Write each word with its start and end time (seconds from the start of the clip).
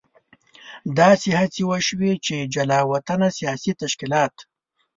داسې 0.99 1.29
هڅې 1.39 1.63
وشوې 1.71 2.13
چې 2.25 2.35
جلا 2.53 2.79
وطنه 2.91 3.27
سیاسي 3.37 3.71
تشکیلات. 3.81 4.35